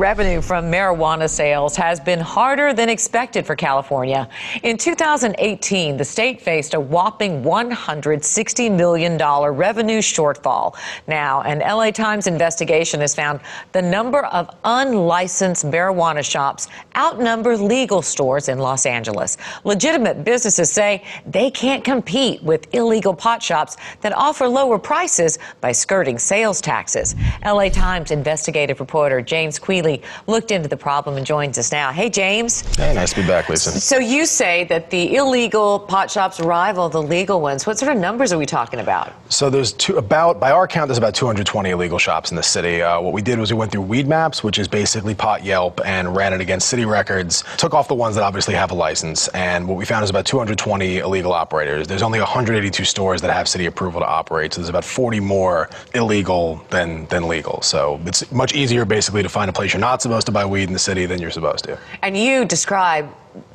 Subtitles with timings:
[0.00, 4.26] revenue from marijuana sales has been harder than expected for California.
[4.62, 10.74] In 2018, the state faced a whopping $160 million revenue shortfall.
[11.06, 13.40] Now, an LA Times investigation has found
[13.72, 19.36] the number of unlicensed marijuana shops outnumber legal stores in Los Angeles.
[19.64, 25.72] Legitimate businesses say they can't compete with illegal pot shops that offer lower prices by
[25.72, 27.14] skirting sales taxes.
[27.44, 29.58] LA Times investigative reporter James
[29.90, 31.92] Queally looked into the problem and joins us now.
[31.92, 32.62] Hey, James.
[32.76, 33.70] Hey, nice to be back, Lisa.
[33.80, 37.66] So you say that the illegal pot shops rival the legal ones.
[37.66, 39.12] What sort of numbers are we talking about?
[39.28, 42.82] So there's two, about, by our count, there's about 220 illegal shops in the city.
[42.82, 45.80] Uh, what we did was we went through weed maps, which is basically Pot Yelp,
[45.84, 49.28] and ran it against city records, took off the ones that obviously have a license,
[49.28, 51.86] and what we found is about 220 illegal operators.
[51.86, 55.68] There's only 182 stores that have city approval to operate, so there's about 40 more
[55.94, 57.62] illegal than, than legal.
[57.62, 60.64] So it's much easier basically to find a place you're not supposed to buy weed
[60.64, 61.78] in the city than you're supposed to.
[62.02, 63.08] And you describe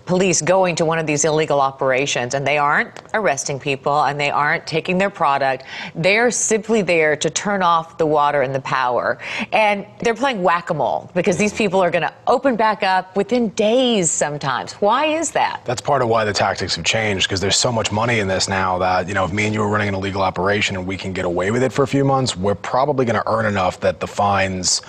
[0.05, 4.29] police going to one of these illegal operations and they aren't arresting people and they
[4.29, 5.63] aren't taking their product.
[5.95, 9.17] They're simply there to turn off the water and the power.
[9.51, 13.15] And they're playing whack a mole because these people are going to open back up
[13.15, 14.73] within days sometimes.
[14.73, 15.61] Why is that?
[15.65, 18.47] That's part of why the tactics have changed because there's so much money in this
[18.47, 20.97] now that, you know, if me and you were running an illegal operation and we
[20.97, 23.79] can get away with it for a few months, we're probably going to earn enough
[23.79, 24.81] that the fines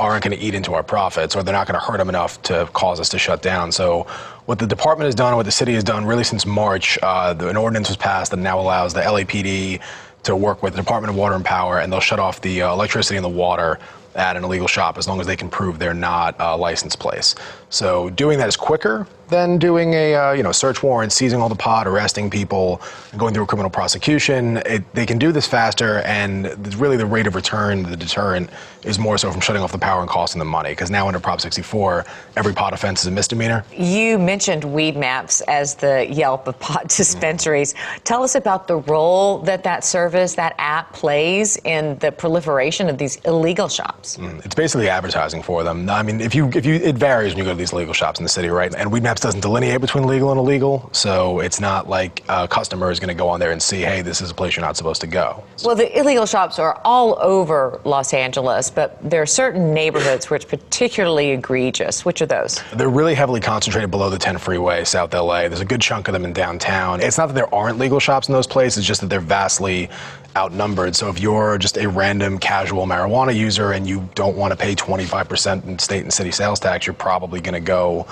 [0.00, 2.40] aren't going to eat into our profits or they're not going to hurt them enough
[2.42, 3.70] to cause us to shut down.
[3.72, 4.04] So
[4.46, 7.34] what the department has done, and what the city has done really since March, uh,
[7.40, 9.80] an ordinance was passed that now allows the LAPD
[10.24, 12.72] to work with the Department of Water and Power and they'll shut off the uh,
[12.72, 13.78] electricity and the water
[14.14, 17.34] at an illegal shop as long as they can prove they're not a licensed place.
[17.68, 21.48] So doing that is quicker than doing a uh, you know search warrant, seizing all
[21.48, 22.82] the pot, arresting people,
[23.16, 24.58] going through a criminal prosecution.
[24.66, 28.50] It, they can do this faster, and really the rate of return, the deterrent,
[28.84, 30.70] is more so from shutting off the power and costing them money.
[30.70, 32.04] Because now under Prop 64,
[32.36, 33.64] every pot offense is a misdemeanor.
[33.72, 37.74] You mentioned weed maps as the Yelp of pot dispensaries.
[37.74, 38.04] Mm.
[38.04, 42.98] Tell us about the role that that service, that app plays in the proliferation of
[42.98, 44.16] these illegal shops.
[44.16, 44.44] Mm.
[44.44, 45.88] It's basically advertising for them.
[45.88, 48.18] I mean, if you if you it varies when you go to these legal shops
[48.18, 48.74] in the city, right?
[48.74, 52.90] And weed maps doesn't delineate between legal and illegal, so it's not like a customer
[52.90, 54.76] is going to go on there and see, hey, this is a place you're not
[54.76, 55.42] supposed to go.
[55.64, 60.36] Well, the illegal shops are all over Los Angeles, but there are certain neighborhoods where
[60.36, 62.04] it's particularly egregious.
[62.04, 62.62] Which are those?
[62.72, 65.48] They're really heavily concentrated below the 10 freeway, South LA.
[65.48, 67.00] There's a good chunk of them in downtown.
[67.00, 69.90] It's not that there aren't legal shops in those places, it's just that they're vastly
[70.36, 70.94] outnumbered.
[70.94, 74.74] So if you're just a random casual marijuana user and you don't want to pay
[74.74, 78.06] 25% in state and city sales tax, you're probably going to go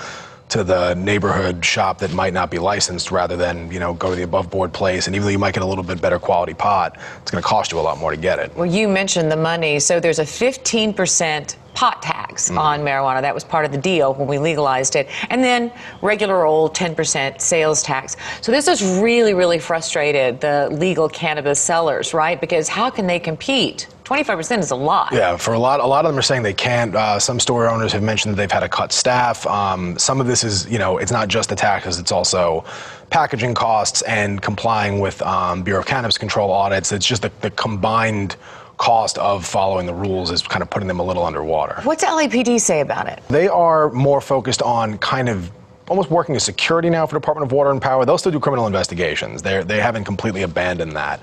[0.49, 4.15] to the neighborhood shop that might not be licensed rather than, you know, go to
[4.15, 5.05] the above board place.
[5.05, 7.47] And even though you might get a little bit better quality pot, it's going to
[7.47, 8.55] cost you a lot more to get it.
[8.55, 9.79] Well, you mentioned the money.
[9.79, 12.57] So there's a 15% pot tax mm.
[12.57, 13.21] on marijuana.
[13.21, 15.07] That was part of the deal when we legalized it.
[15.29, 15.71] And then
[16.01, 18.17] regular old 10% sales tax.
[18.41, 22.41] So this has really, really frustrated the legal cannabis sellers, right?
[22.41, 23.87] Because how can they compete?
[24.09, 25.13] 25% is a lot.
[25.13, 26.95] Yeah, for a lot, a lot of them are saying they can't.
[26.95, 29.45] Uh, some store owners have mentioned that they've had to cut staff.
[29.45, 32.65] Um, some of this is, you know, it's not just the taxes; it's also
[33.11, 36.91] packaging costs and complying with um, Bureau of Cannabis Control audits.
[36.91, 38.35] It's just the, the combined
[38.77, 41.79] cost of following the rules is kind of putting them a little underwater.
[41.83, 43.21] What's LAPD say about it?
[43.27, 45.51] They are more focused on kind of
[45.89, 48.05] almost working as security now for Department of Water and Power.
[48.05, 49.41] They'll still do criminal investigations.
[49.41, 51.19] They they haven't completely abandoned that,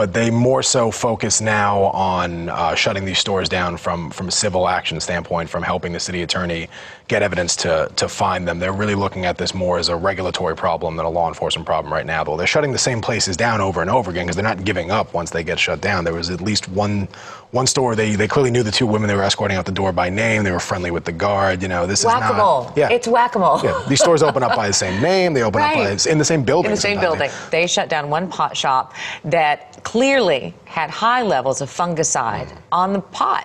[0.00, 4.30] but they more so focus now on uh, shutting these stores down from from a
[4.30, 6.70] civil action standpoint, from helping the city attorney
[7.06, 8.58] get evidence to to find them.
[8.58, 11.92] They're really looking at this more as a regulatory problem than a law enforcement problem
[11.92, 12.24] right now.
[12.24, 14.90] Though they're shutting the same places down over and over again because they're not giving
[14.90, 16.04] up once they get shut down.
[16.04, 17.06] There was at least one
[17.50, 19.92] one store they they clearly knew the two women they were escorting out the door
[19.92, 20.44] by name.
[20.44, 21.60] They were friendly with the guard.
[21.60, 22.60] You know, this whack-a-mole.
[22.60, 22.78] is not.
[22.78, 23.60] Yeah, it's whack-a-mole.
[23.62, 25.34] Yeah, these stores open up by the same name.
[25.34, 25.76] They open right.
[25.76, 26.70] up by in the same building.
[26.70, 27.30] In the same building.
[27.50, 28.94] They shut down one pot shop
[29.24, 33.44] that clearly had high levels of fungicide on the pot.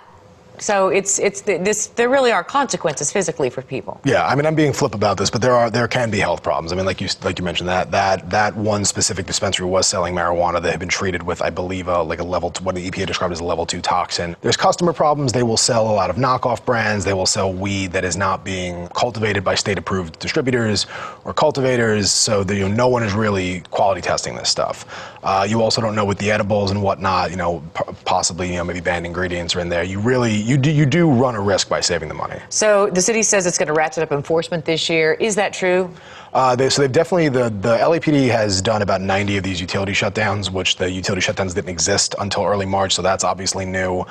[0.59, 1.87] So it's it's this.
[1.87, 3.99] There really are consequences physically for people.
[4.03, 6.43] Yeah, I mean, I'm being flip about this, but there are there can be health
[6.43, 6.71] problems.
[6.71, 10.15] I mean, like you like you mentioned that that that one specific dispensary was selling
[10.15, 12.89] marijuana that had been treated with, I believe, a, like a level two, what the
[12.89, 14.35] EPA described as a level two toxin.
[14.41, 15.33] There's customer problems.
[15.33, 17.05] They will sell a lot of knockoff brands.
[17.05, 20.85] They will sell weed that is not being cultivated by state-approved distributors
[21.23, 22.11] or cultivators.
[22.11, 24.85] So you know, no one is really quality testing this stuff.
[25.23, 27.31] Uh, you also don't know with the edibles and whatnot.
[27.31, 27.63] You know,
[28.05, 29.83] possibly you know maybe banned ingredients are in there.
[29.83, 32.39] You really you do you do run a risk by saving the money.
[32.49, 35.13] So the city says it's going to ratchet up enforcement this year.
[35.13, 35.93] Is that true?
[36.33, 39.93] Uh, they, so they've definitely the the LAPD has done about 90 of these utility
[39.93, 42.93] shutdowns, which the utility shutdowns didn't exist until early March.
[42.93, 44.05] So that's obviously new.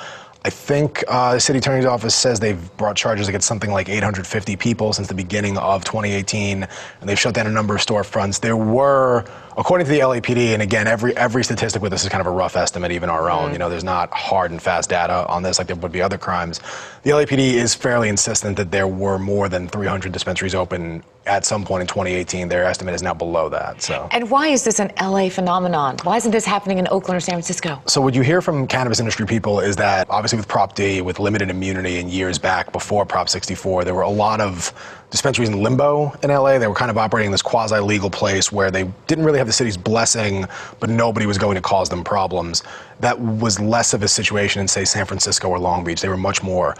[0.46, 4.56] I think uh, the city attorney's office says they've brought charges against something like 850
[4.56, 8.38] people since the beginning of 2018, and they've shut down a number of storefronts.
[8.38, 9.25] There were,
[9.56, 12.30] according to the LAPD, and again, every every statistic with this is kind of a
[12.30, 13.44] rough estimate, even our own.
[13.44, 13.52] Mm-hmm.
[13.52, 16.18] You know, there's not hard and fast data on this like there would be other
[16.18, 16.60] crimes.
[17.02, 21.64] The LAPD is fairly insistent that there were more than 300 dispensaries open at some
[21.64, 22.48] point in 2018.
[22.48, 23.82] Their estimate is now below that.
[23.82, 24.08] So.
[24.10, 25.96] And why is this an LA phenomenon?
[26.02, 27.80] Why isn't this happening in Oakland or San Francisco?
[27.86, 31.18] So what you hear from cannabis industry people is that obviously with Prop D, with
[31.18, 34.72] limited immunity in years back before Prop 64, there were a lot of
[35.10, 36.58] dispensaries in limbo in LA.
[36.58, 39.44] They were kind of operating in this quasi legal place where they didn't really have
[39.46, 40.46] the city's blessing,
[40.81, 42.62] but nobody was going to cause them problems.
[43.00, 46.00] That was less of a situation in, say, San Francisco or Long Beach.
[46.00, 46.75] They were much more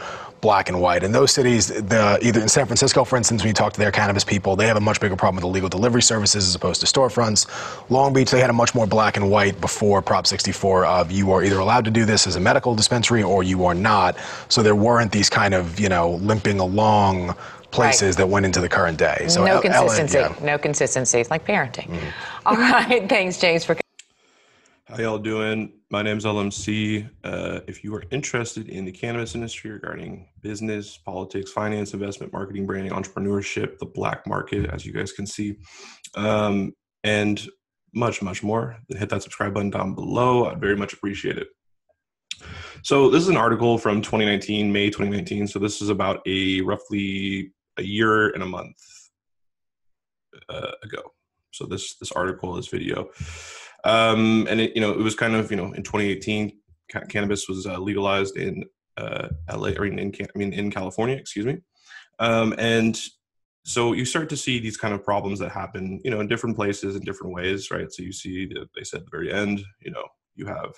[0.45, 1.03] black and white.
[1.03, 3.91] In those cities, the, either in San Francisco, for instance, when you talk to their
[3.91, 6.87] cannabis people, they have a much bigger problem with illegal delivery services as opposed to
[6.87, 7.47] storefronts.
[7.89, 11.33] Long Beach, they had a much more black and white before Prop 64 of you
[11.33, 14.19] are either allowed to do this as a medical dispensary or you are not.
[14.51, 17.35] So there weren't these kind of, you know, limping along
[17.71, 18.17] places right.
[18.19, 19.27] that went into the current day.
[19.29, 20.19] So no L- consistency.
[20.19, 20.35] yeah.
[20.43, 21.21] No consistency.
[21.21, 21.89] It's like parenting.
[21.89, 22.34] Mm-hmm.
[22.47, 23.09] All right.
[23.09, 23.75] Thanks, James, for.
[24.85, 25.73] How y'all doing?
[25.91, 27.09] My name is LMC.
[27.25, 32.67] Uh, if you are interested in the cannabis industry regarding business, politics, finance, investment, marketing,
[32.67, 35.57] branding, entrepreneurship, the black market, as you guys can see,
[36.17, 37.49] um, and
[37.95, 40.45] much, much more, then hit that subscribe button down below.
[40.45, 41.49] I'd very much appreciate it.
[42.83, 45.47] So this is an article from 2019, May 2019.
[45.47, 48.77] So this is about a roughly a year and a month
[50.51, 51.01] uh, ago.
[51.55, 53.11] So this this article, this video,
[53.85, 56.53] um, and it you know it was kind of you know in 2018,
[56.91, 58.65] ca- cannabis was uh, legalized in
[58.97, 61.59] uh, LA or in, in I mean in California, excuse me,
[62.19, 62.99] um, and
[63.67, 66.57] so you start to see these kind of problems that happen you know in different
[66.57, 67.91] places in different ways, right?
[67.93, 70.05] So you see they said at the very end, you know,
[70.35, 70.75] you have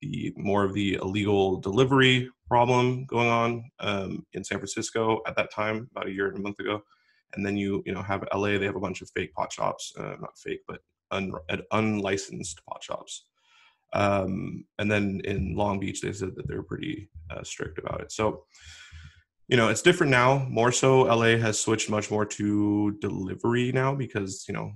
[0.00, 5.52] the more of the illegal delivery problem going on um, in San Francisco at that
[5.52, 6.82] time, about a year and a month ago.
[7.34, 8.58] And then you you know have LA.
[8.58, 10.80] They have a bunch of fake pot shops, uh, not fake, but
[11.10, 11.32] un,
[11.72, 13.26] unlicensed pot shops.
[13.92, 18.12] Um, and then in Long Beach, they said that they're pretty uh, strict about it.
[18.12, 18.44] So
[19.48, 20.46] you know it's different now.
[20.48, 24.72] More so, LA has switched much more to delivery now because you know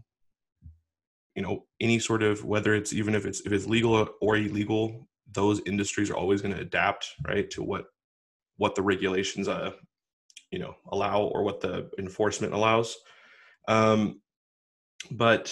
[1.34, 5.08] you know any sort of whether it's even if it's if it's legal or illegal
[5.32, 7.86] those industries are always going to adapt right to what
[8.56, 9.72] what the regulations uh
[10.54, 12.96] you know allow or what the enforcement allows.
[13.68, 14.20] Um
[15.10, 15.46] but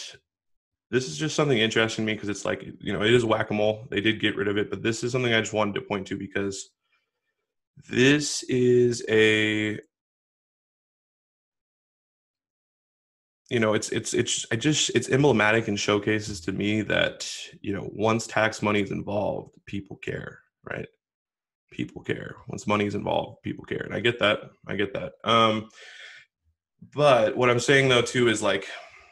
[0.91, 3.89] this is just something interesting to me because it's like you know it is whack-a-mole.
[3.91, 6.07] They did get rid of it but this is something i just wanted to point
[6.09, 6.71] to because
[7.89, 9.79] this is a
[13.53, 17.73] you know it's it's it's i just it's emblematic and showcases to me that you
[17.75, 20.89] know once tax money is involved people care right
[21.73, 22.37] people care.
[22.49, 23.83] Once money is involved people care.
[23.83, 24.41] And i get that.
[24.67, 25.13] I get that.
[25.25, 25.69] Um
[26.95, 28.67] but what i'm saying though too is like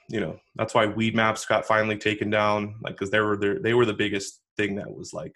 [0.08, 3.74] you know that's why weed maps got finally taken down like because they were they
[3.74, 5.32] were the biggest thing that was like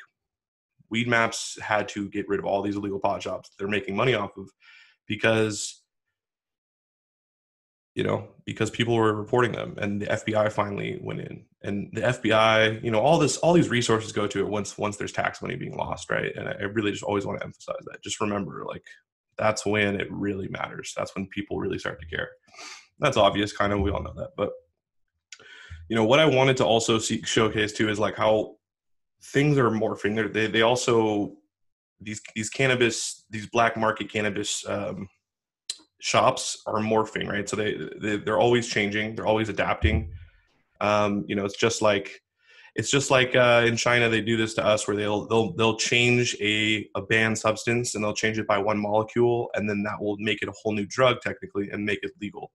[0.90, 4.14] weed maps had to get rid of all these illegal pot shops they're making money
[4.14, 4.50] off of
[5.06, 5.83] because
[7.94, 11.44] you know, because people were reporting them and the FBI finally went in.
[11.62, 14.96] And the FBI, you know, all this all these resources go to it once once
[14.96, 16.34] there's tax money being lost, right?
[16.34, 18.02] And I really just always want to emphasize that.
[18.02, 18.82] Just remember like
[19.38, 20.92] that's when it really matters.
[20.96, 22.28] That's when people really start to care.
[22.98, 24.30] That's obvious kind of we all know that.
[24.36, 24.50] But
[25.88, 28.56] you know, what I wanted to also see showcase too is like how
[29.22, 30.16] things are morphing.
[30.16, 31.36] They're, they they also
[32.00, 35.08] these these cannabis these black market cannabis um,
[36.00, 37.48] shops are morphing, right?
[37.48, 40.12] So they, they they're always changing, they're always adapting.
[40.80, 42.20] Um, you know, it's just like
[42.74, 45.76] it's just like uh, in China they do this to us where they'll they'll they'll
[45.76, 50.00] change a a banned substance and they'll change it by one molecule and then that
[50.00, 52.50] will make it a whole new drug technically and make it legal,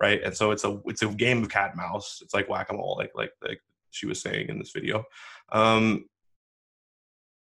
[0.00, 0.20] right?
[0.22, 2.20] And so it's a it's a game of cat and mouse.
[2.22, 3.60] It's like whack a mole, like like like
[3.90, 5.04] she was saying in this video.
[5.52, 6.06] Um,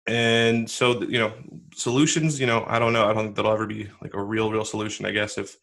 [0.06, 1.32] and so you know
[1.76, 3.04] solutions you know i don't know.
[3.08, 5.36] I don't think that'll ever be like a real real solution i guess.
[5.38, 5.56] If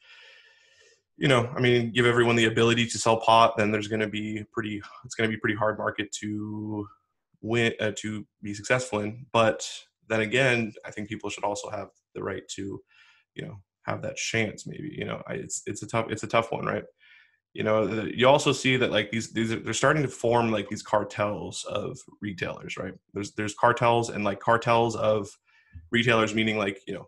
[1.18, 4.08] you know i mean give everyone the ability to sell pot then there's going to
[4.08, 6.88] be pretty it's going to be pretty hard market to
[7.42, 9.26] win uh, to be successful in.
[9.34, 9.68] But
[10.08, 12.80] then again i think people should also have the right to
[13.36, 15.22] you know have that chance maybe you know.
[15.28, 16.84] I, it's it's a tough it's a tough one right?
[17.54, 20.70] You know you also see that like these these are, they're starting to form like
[20.70, 22.94] these cartels of retailers right?
[23.14, 25.30] There's there's cartels and like cartels of
[25.92, 27.08] retailers meaning like you know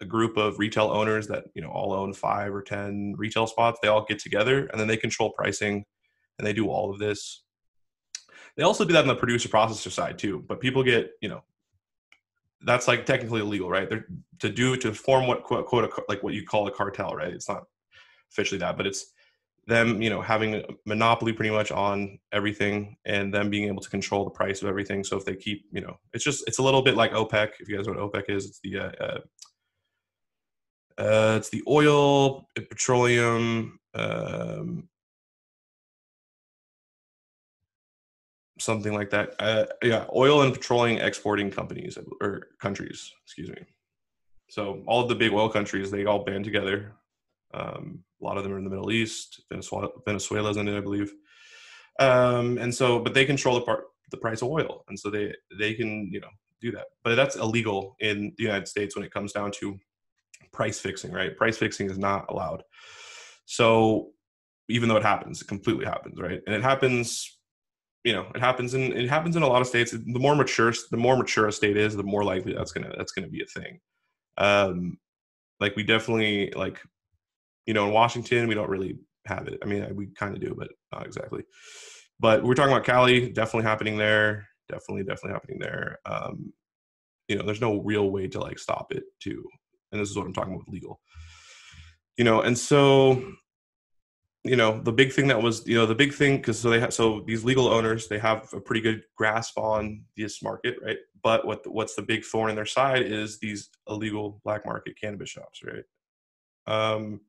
[0.00, 3.78] a group of retail owners that you know all own five or ten retail spots
[3.82, 5.84] they all get together and then they control pricing
[6.38, 7.44] and they do all of this
[8.56, 11.42] they also do that on the producer processor side too but people get you know
[12.64, 13.88] that's like technically illegal, right?
[13.88, 14.06] They're
[14.40, 17.32] to do to form what quote, quote a, like what you call a cartel, right?
[17.32, 17.64] It's not
[18.30, 19.12] officially that, but it's
[19.66, 23.90] them, you know, having a monopoly pretty much on everything and them being able to
[23.90, 25.04] control the price of everything.
[25.04, 27.50] So if they keep, you know, it's just it's a little bit like OPEC.
[27.60, 29.18] If you guys know what OPEC is, it's the uh, uh,
[31.00, 34.88] uh it's the oil, petroleum, um,
[38.58, 39.34] something like that.
[39.38, 43.64] Uh, yeah, oil and petroleum exporting companies or countries, excuse me.
[44.48, 46.92] So all of the big oil countries, they all band together.
[47.54, 49.42] Um, a lot of them are in the Middle East.
[49.50, 51.12] Venezuela, Venezuela's in it, I believe.
[51.98, 55.34] Um, and so, but they control the part, the price of oil, and so they
[55.58, 56.28] they can you know
[56.60, 56.86] do that.
[57.02, 59.78] But that's illegal in the United States when it comes down to
[60.52, 61.12] price fixing.
[61.12, 61.36] Right?
[61.36, 62.62] Price fixing is not allowed.
[63.44, 64.10] So
[64.68, 66.40] even though it happens, it completely happens, right?
[66.46, 67.38] And it happens
[68.04, 70.72] you know it happens in it happens in a lot of states the more mature
[70.90, 73.60] the more mature a state is the more likely that's gonna that's gonna be a
[73.60, 73.78] thing
[74.38, 74.98] um
[75.60, 76.80] like we definitely like
[77.66, 79.58] you know in washington we don't really have it.
[79.62, 81.44] I mean we kind of do but not exactly.
[82.18, 85.98] But we're talking about cali definitely happening there definitely definitely happening there.
[86.06, 86.52] Um
[87.28, 89.44] you know there's no real way to like stop it too
[89.90, 91.00] and this is what i'm talking about legal.
[92.16, 93.22] You know and so
[94.44, 96.80] you know the big thing that was you know the big thing because so they
[96.80, 100.98] have so these legal owners they have a pretty good grasp on this market right?
[101.22, 105.30] But what what's the big thorn in their side is these illegal black market cannabis
[105.30, 105.84] shops right?
[106.66, 107.20] Um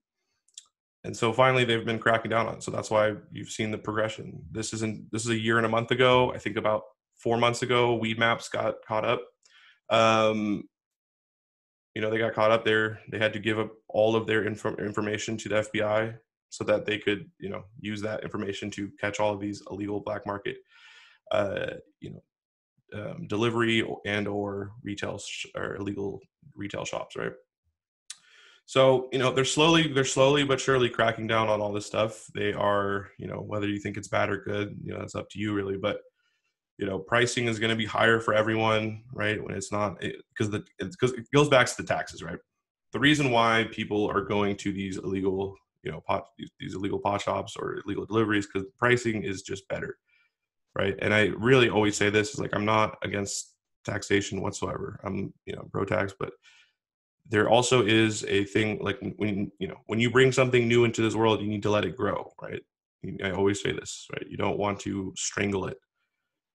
[1.04, 2.64] and so finally they've been cracking down on it.
[2.64, 4.42] So that's why you've seen the progression.
[4.52, 6.34] This isn't this is a year and a month ago.
[6.34, 6.84] I think about
[7.18, 9.22] four months ago Weed Maps got caught up.
[9.90, 10.64] Um
[11.94, 13.00] you know they got caught up there.
[13.12, 16.16] They had to give up all of their info- information to the fbi
[16.50, 20.00] so that they could you know use that information to catch all of these illegal
[20.00, 20.58] black market
[21.32, 22.24] uh, you know
[22.94, 26.20] um, delivery and or retail sh- or illegal
[26.56, 27.32] retail shops right
[28.66, 32.26] so you know they're slowly they're slowly but surely cracking down on all this stuff.
[32.34, 35.30] They are you know whether you think it's bad or good you know it's up
[35.32, 35.78] to you really.
[35.78, 36.00] But
[36.78, 39.44] you know pricing is going to be higher for everyone right?
[39.44, 42.40] When it's not because the because it goes back to the taxes right?
[42.94, 47.00] The reason why people are going to these illegal you know pot these, these illegal
[47.00, 49.98] pot shops or illegal deliveries because pricing is just better
[50.76, 50.96] right?
[51.00, 53.54] And i really always say this is like i'm not against
[53.84, 55.00] taxation whatsoever.
[55.04, 56.32] I'm you know pro tax but
[57.30, 61.02] there also is a thing like when you know when you bring something new into
[61.02, 62.62] this world you need to let it grow right
[63.24, 65.78] i always say this right you don't want to strangle it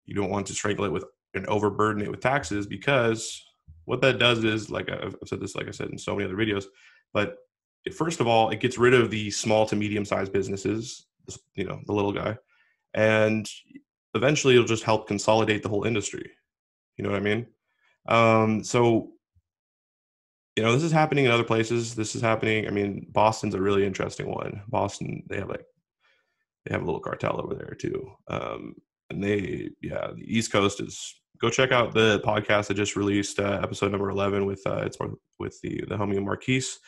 [0.05, 3.43] you don't want to strangle it with and overburden it with taxes because
[3.85, 6.37] what that does is like i've said this like i said in so many other
[6.37, 6.65] videos
[7.13, 7.37] but
[7.93, 11.05] first of all, it gets rid of the small to medium sized businesses,
[11.55, 12.37] you know, the little guy,
[12.93, 13.49] and
[14.13, 16.31] eventually it'll just help consolidate the whole industry.
[16.97, 17.47] You know what I mean?
[18.07, 19.11] Um, so,
[20.55, 21.95] you know, this is happening in other places.
[21.95, 22.67] This is happening.
[22.67, 24.61] I mean, Boston's a really interesting one.
[24.67, 25.65] Boston, they have like,
[26.65, 28.11] they have a little cartel over there too.
[28.27, 28.75] Um,
[29.09, 31.15] and they, yeah, the East Coast is.
[31.41, 34.97] Go check out the podcast that just released, uh, episode number eleven with uh, it's
[35.37, 36.79] with the the homie Marquise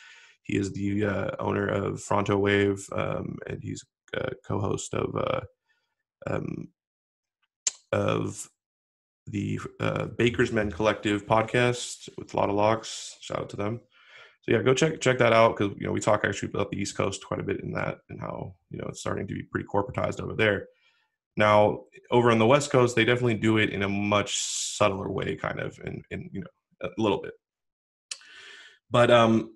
[0.48, 3.84] he is the uh, owner of Fronto Wave, um, and he's
[4.14, 5.40] a co-host of uh,
[6.26, 6.68] um,
[7.92, 8.48] of
[9.30, 13.16] the uh, Baker's Men Collective podcast with a lot of locks.
[13.20, 13.80] Shout out to them.
[14.42, 16.80] So yeah, go check check that out because you know we talk actually about the
[16.80, 19.42] East Coast quite a bit in that and how you know it's starting to be
[19.42, 20.66] pretty corporatized over there.
[21.36, 25.36] Now over on the West Coast, they definitely do it in a much subtler way,
[25.36, 27.34] kind of, in in you know a little bit.
[28.90, 29.50] But um,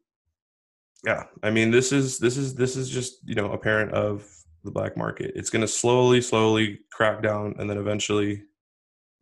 [1.04, 4.28] yeah i mean this is this is this is just you know a parent of
[4.64, 8.42] the black market it's going to slowly slowly crack down and then eventually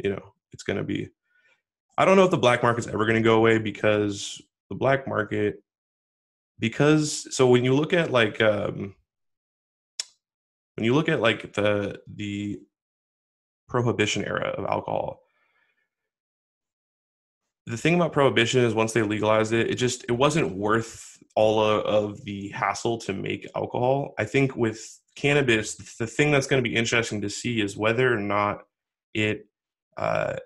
[0.03, 1.09] you know it's going to be
[1.99, 5.07] i don't know if the black market's ever going to go away because the black
[5.07, 5.63] market
[6.59, 8.95] because so when you look at like um
[10.77, 12.61] when you look at like the the
[13.69, 15.21] prohibition era of alcohol
[17.71, 21.61] the thing about prohibition is once they legalized it, it just it wasn't worth all
[21.61, 24.15] of the hassle to make alcohol.
[24.19, 28.13] I think with cannabis, the thing that's going to be interesting to see is whether
[28.13, 28.63] or not
[29.15, 29.47] it
[30.01, 30.37] uh,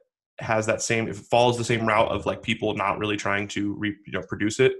[0.40, 3.48] has that same, if it follows the same route of like people not really trying
[3.48, 4.74] to re, you know produce it,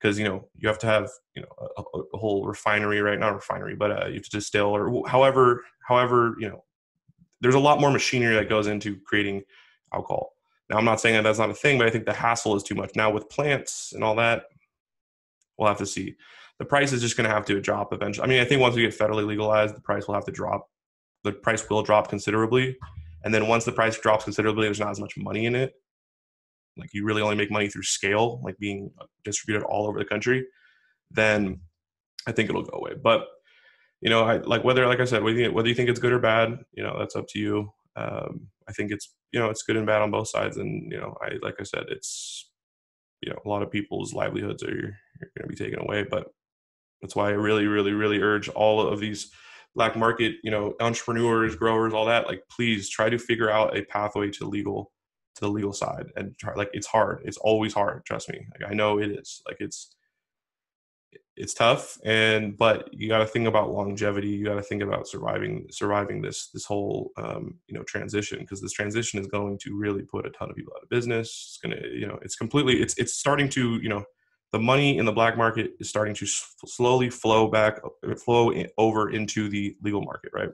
[0.00, 3.18] because you know you have to have you know a, a whole refinery, right?
[3.18, 6.64] Not a refinery, but uh, you have to distill or however, however you know,
[7.40, 9.44] there's a lot more machinery that goes into creating
[9.92, 10.32] alcohol
[10.68, 12.62] now, I'm not saying that that's not a thing, but I think the hassle is
[12.62, 12.90] too much.
[12.96, 14.44] Now, with plants and all that,
[15.56, 16.16] we'll have to see.
[16.58, 18.24] The price is just going to have to drop eventually.
[18.24, 20.68] I mean, I think once we get federally legalized, the price will have to drop.
[21.22, 22.76] The price will drop considerably.
[23.26, 25.74] And then once the price drops considerably, there's not as much money in it.
[26.76, 28.92] like you really only make money through scale, like being
[29.24, 30.46] distributed all over the country,
[31.10, 31.60] then
[32.28, 32.92] I think it'll go away.
[32.94, 33.26] But
[34.00, 36.56] you know, I like whether, like I said, whether you, think it's good or bad,
[36.72, 37.72] you know, that's up to you.
[37.96, 40.98] Um, I think it's you know it's good and bad on both sides, and you
[40.98, 42.48] know, I like I said, it's
[43.22, 46.28] you know a lot of people's livelihoods are going to be taken away, but
[47.02, 49.32] that's why I really, really, really urge all of these
[49.76, 52.26] black market, you know, entrepreneurs, growers, all that.
[52.26, 54.90] Like, please try to figure out a pathway to legal
[55.36, 57.20] to the legal side and try like it's hard.
[57.24, 58.46] It's always hard trust me.
[58.58, 59.42] Like i know it is.
[59.46, 59.94] Like it's
[61.36, 64.28] it's tough and but you got to think about longevity.
[64.28, 68.62] You got to think about surviving surviving this this whole um, you know transition because
[68.62, 71.58] this transition is going to really put a ton of people out of business.
[71.62, 74.04] It's to you know it's completely it's it's starting to you know
[74.52, 77.80] the money in the black market is starting to slowly flow back
[78.24, 80.50] flow over into the legal market right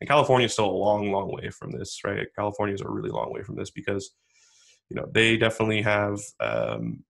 [0.00, 3.10] and california is still a long long way from this right california is a really
[3.10, 4.10] long way from this because
[4.90, 7.02] you know they definitely have um,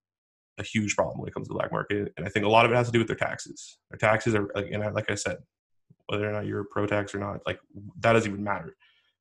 [0.58, 2.12] a huge problem when it comes to the black market.
[2.16, 3.78] And I think a lot of it has to do with their taxes.
[3.90, 5.38] Their taxes are, like, and like I said,
[6.06, 7.60] whether or not you're pro tax or not, like
[8.00, 8.76] that doesn't even matter.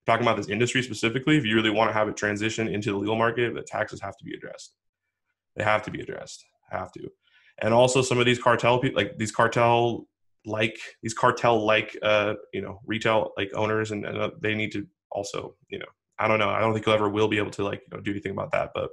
[0.05, 2.97] Talking about this industry specifically, if you really want to have it transition into the
[2.97, 4.73] legal market, the taxes have to be addressed.
[5.55, 6.45] They have to be addressed.
[6.69, 7.09] Have to.
[7.59, 10.07] And also some of these cartel people, like these cartel
[10.45, 14.71] like these cartel like uh you know retail like owners and, and uh, they need
[14.71, 15.85] to also you know
[16.19, 18.01] i don't know i don't think you'll ever will be able to like you know
[18.01, 18.91] do anything about that but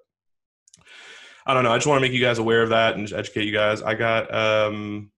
[1.47, 1.73] I don't know.
[1.73, 3.83] I just want to make you guys aware of that and educate you guys.
[3.83, 5.11] I got um,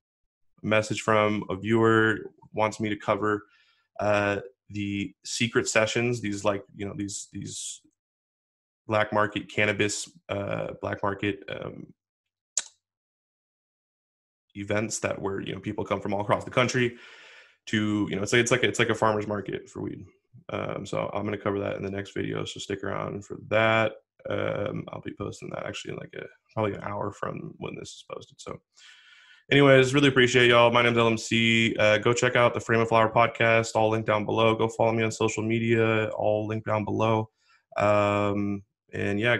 [0.63, 2.19] a message from a viewer
[2.53, 3.45] wants me to cover
[4.01, 6.21] uh, the secret sessions.
[6.21, 7.81] These like you know these these
[8.89, 11.93] black market cannabis, uh, black market um,
[14.57, 16.97] events that where you know people come from all across the country
[17.67, 20.05] to you know it's like it's like it's like a farmers market for weed.
[20.51, 22.45] Um, so I'm going to cover that in the next video.
[22.45, 23.93] So stick around for that.
[24.29, 27.91] Um, I'll be posting that actually in like a probably an hour from when this
[27.91, 28.41] is posted.
[28.41, 28.59] So,
[29.51, 30.71] anyways, really appreciate y'all.
[30.73, 31.79] My name's LMC.
[31.79, 33.75] Uh, go check out the Frame and Flower podcast.
[33.75, 34.55] All linked down below.
[34.55, 36.09] Go follow me on social media.
[36.09, 37.31] All linked down below.
[37.77, 39.39] Um, and yeah,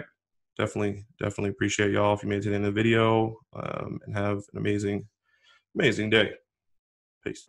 [0.57, 3.37] definitely, definitely appreciate y'all if you made it to the end of the video.
[3.53, 5.07] Um, and have an amazing,
[5.75, 6.31] amazing day.
[7.23, 7.47] Peace.